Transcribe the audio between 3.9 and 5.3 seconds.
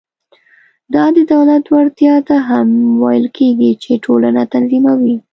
ټولنه تنظیموي.